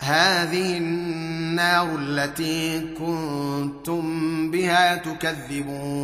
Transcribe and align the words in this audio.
هذه 0.00 0.76
النار 0.76 1.96
التي 1.98 2.80
كنتم 2.94 4.50
بها 4.50 4.96
تكذبون. 4.96 6.00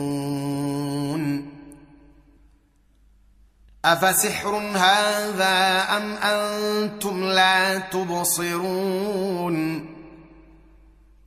أفسحر 3.84 4.56
هذا 4.56 5.84
أم 5.96 6.12
أنتم 6.12 7.24
لا 7.24 7.78
تبصرون؟ 7.78 9.56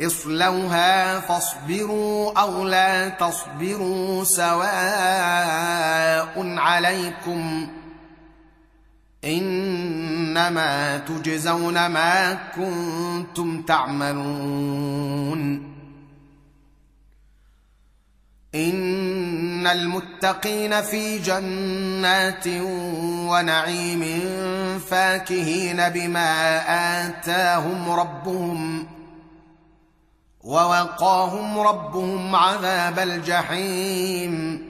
اصلوها 0.02 1.20
فاصبروا 1.20 2.40
أو 2.40 2.64
لا 2.64 3.10
تصبروا 3.10 4.24
سواء 4.24 4.70
عليكم. 6.58 7.68
إنما 10.30 10.98
تجزون 10.98 11.86
ما 11.86 12.34
كنتم 12.34 13.62
تعملون. 13.62 15.40
إن 18.56 19.68
المتقين 19.68 20.82
في 20.82 21.20
جنات 21.20 22.48
ونعيم 23.28 24.20
فاكهين 24.90 25.90
بما 25.90 26.62
آتاهم 27.08 27.90
ربهم 27.90 28.88
ووقاهم 30.42 31.60
ربهم 31.60 32.36
عذاب 32.36 33.00
الجحيم. 33.00 34.70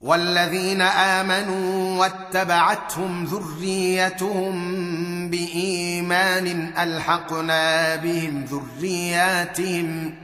والذين 0.00 0.80
آمنوا 0.80 1.98
واتبعتهم 1.98 3.24
ذريتهم 3.24 4.54
بإيمان 5.30 6.72
ألحقنا 6.78 7.96
بهم 7.96 8.44
ذرياتهم 8.44 10.14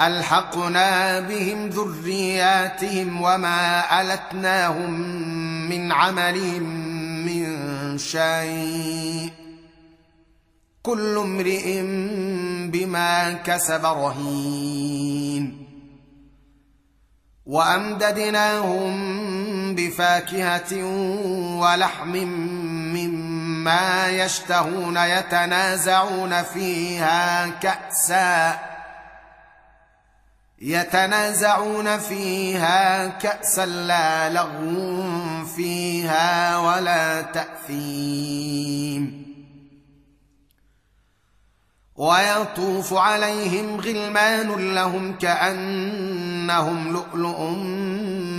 ألحقنا 0.00 1.20
بهم 1.20 1.68
ذرياتهم 1.68 3.22
وما 3.22 4.00
ألتناهم 4.00 5.00
من 5.68 5.92
عملهم 5.92 6.62
من 7.26 7.98
شيء 7.98 9.30
كل 10.82 11.18
امرئ 11.18 11.82
بما 12.70 13.32
كسب 13.32 13.84
رهين 13.84 15.66
وأمددناهم 17.46 18.94
بفاكهة 19.74 20.84
ولحم 21.60 22.16
مما 22.96 24.08
يشتهون 24.08 24.96
يتنازعون 24.96 26.42
فيها 26.42 27.46
كأسا 27.46 28.58
يتنازعون 30.58 31.98
فيها 31.98 33.06
كأسا 33.06 33.66
لا 33.66 34.30
لغو 34.30 35.44
فيها 35.56 36.58
ولا 36.58 37.22
تأثيم 37.22 38.56
ويطوف 41.96 42.94
عليهم 42.94 43.80
غلمان 43.80 44.74
لهم 44.74 45.12
كانهم 46.46 46.92
لؤلؤ 46.92 47.50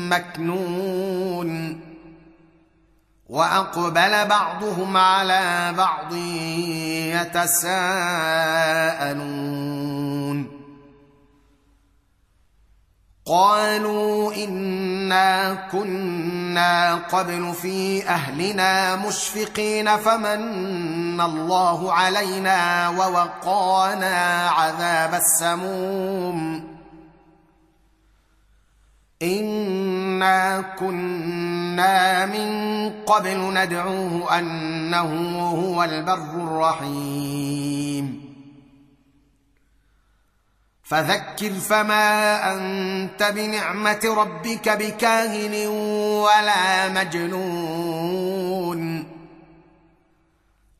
مكنون 0.10 1.82
واقبل 3.30 4.26
بعضهم 4.28 4.98
على 4.98 5.74
بعض 5.78 6.14
يتساءلون 7.24 8.08
قالوا 13.26 14.34
انا 14.36 15.54
كنا 15.72 16.96
قبل 16.96 17.54
في 17.62 18.08
اهلنا 18.08 18.96
مشفقين 18.96 19.98
فمن 19.98 21.22
الله 21.22 21.94
علينا 21.94 22.90
ووقانا 22.90 24.50
عذاب 24.50 25.14
السموم 25.14 26.77
انا 29.22 30.62
كنا 30.62 32.26
من 32.26 32.90
قبل 33.04 33.54
ندعوه 33.54 34.40
انه 34.40 35.50
هو 35.50 35.84
البر 35.84 36.14
الرحيم. 36.14 38.28
فذكر 40.84 41.54
فما 41.54 42.54
انت 42.54 43.24
بنعمه 43.24 44.16
ربك 44.18 44.70
بكاهن 44.70 45.68
ولا 45.68 46.90
مجنون. 46.90 49.08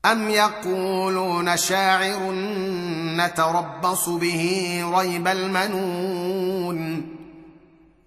ام 0.06 0.30
يقولون 0.30 1.58
شاعر 1.58 2.32
نتربص 3.18 4.10
به 4.10 4.84
ريب 4.96 5.28
المنون. 5.28 7.17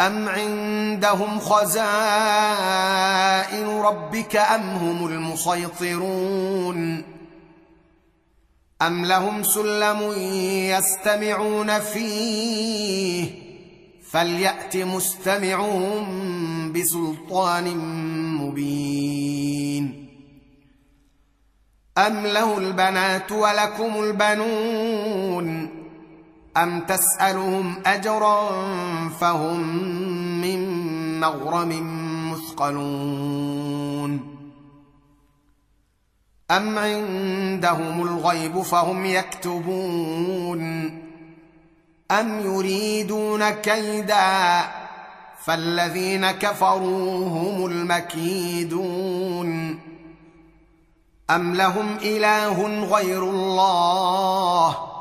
أم 0.00 0.28
عندهم 0.28 1.40
خزائن 1.40 1.86
ربك 3.68 4.36
أم 4.36 4.62
هم 4.62 5.06
المسيطرون 5.06 7.04
أم 8.82 9.04
لهم 9.04 9.42
سلم 9.42 10.12
يستمعون 10.70 11.78
فيه 11.78 13.46
فليأت 14.10 14.76
مستمعهم 14.76 16.06
بسلطان 16.72 17.76
مبين 18.40 20.06
أم 21.98 22.26
له 22.26 22.58
البنات 22.58 23.32
ولكم 23.32 24.02
البنون 24.02 25.65
ام 26.56 26.80
تسالهم 26.80 27.74
اجرا 27.86 28.50
فهم 29.20 29.60
من 30.40 30.60
مغرم 31.20 31.72
مثقلون 32.32 34.36
ام 36.50 36.78
عندهم 36.78 38.02
الغيب 38.02 38.62
فهم 38.62 39.04
يكتبون 39.04 40.62
ام 42.10 42.40
يريدون 42.40 43.50
كيدا 43.50 44.64
فالذين 45.44 46.30
كفروا 46.30 47.28
هم 47.28 47.66
المكيدون 47.66 49.78
ام 51.30 51.54
لهم 51.54 51.96
اله 52.02 52.84
غير 52.84 53.22
الله 53.22 54.95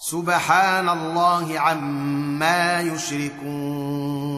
سبحان 0.00 0.88
الله 0.88 1.60
عما 1.60 2.80
يشركون. 2.80 4.30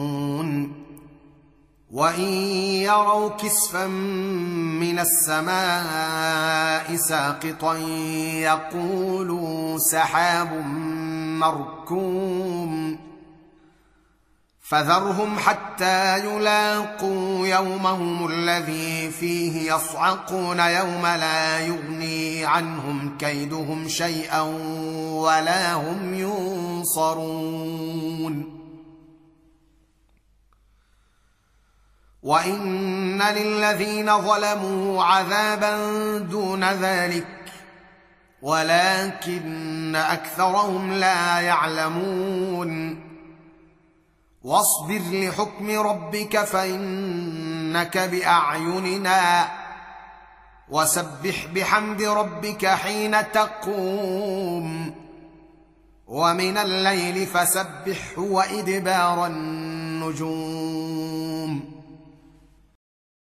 وإن 1.91 2.31
يروا 2.83 3.29
كسفا 3.29 3.87
من 3.87 4.99
السماء 4.99 6.95
ساقطا 6.95 7.75
يقولوا 8.43 9.77
سحاب 9.77 10.65
مركوم. 11.39 12.99
فذرهم 14.69 15.39
حتى 15.39 16.19
يلاقوا 16.19 17.47
يومهم 17.47 18.27
الذي 18.27 19.11
فيه 19.11 19.73
يصعقون 19.73 20.59
يوم 20.59 21.01
لا 21.05 21.59
يغني 21.59 22.45
عنهم 22.45 23.17
كيدهم 23.17 23.87
شيئا 23.87 24.41
ولا 25.23 25.73
هم 25.73 26.13
ينصرون. 26.13 27.83
وإن 32.23 33.21
للذين 33.21 34.21
ظلموا 34.21 35.03
عذابا 35.03 36.17
دون 36.17 36.63
ذلك 36.63 37.51
ولكن 38.41 39.95
أكثرهم 39.95 40.93
لا 40.93 41.39
يعلمون. 41.39 43.03
واصبر 44.43 45.01
لحكم 45.11 45.79
ربك 45.79 46.43
فإنك 46.43 47.97
بأعيننا 47.97 49.51
وسبح 50.69 51.45
بحمد 51.45 52.01
ربك 52.01 52.65
حين 52.65 53.31
تقوم. 53.31 55.02
ومن 56.07 56.57
الليل 56.57 57.25
فسبحه 57.25 58.21
وإدبار 58.21 59.27
النجوم. 59.27 61.32